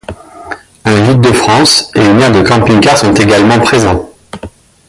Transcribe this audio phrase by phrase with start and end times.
[0.83, 4.09] Un gîte de France et une aire de camping-car sont également présents.